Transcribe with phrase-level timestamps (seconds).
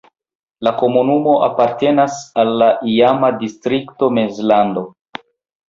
[0.67, 4.89] La komunumo apartenas al la iama distrikto Mezlando.